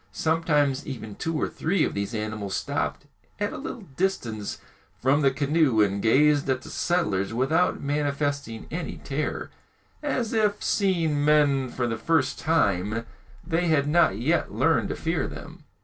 Sometimes 0.11 0.87
even 0.87 1.13
two 1.13 1.39
or 1.39 1.47
three 1.47 1.83
of 1.85 1.93
these 1.93 2.15
animals 2.15 2.55
stopped 2.55 3.05
at 3.39 3.53
a 3.53 3.57
little 3.57 3.83
distance 3.97 4.57
from 4.99 5.21
the 5.21 5.29
canoe 5.29 5.79
and 5.79 6.01
gazed 6.01 6.49
at 6.49 6.63
the 6.63 6.71
settlers 6.71 7.35
without 7.35 7.79
manifesting 7.81 8.65
any 8.71 8.97
terror, 9.03 9.51
as 10.01 10.33
if, 10.33 10.63
seeing 10.63 11.23
men 11.23 11.69
for 11.69 11.85
the 11.85 11.99
first 11.99 12.39
time, 12.39 13.05
they 13.45 13.67
had 13.67 13.87
not 13.87 14.17
yet 14.17 14.51
learned 14.51 14.89
to 14.89 14.95
fear 14.95 15.27
them. 15.27 15.65